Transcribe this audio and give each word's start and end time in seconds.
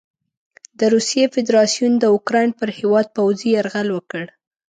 د 0.79 0.81
روسیې 0.93 1.25
فدراسیون 1.33 1.93
د 1.99 2.03
اوکراین 2.15 2.49
پر 2.59 2.69
هیواد 2.79 3.07
پوځي 3.15 3.47
یرغل 3.57 3.87
وکړ. 3.93 4.23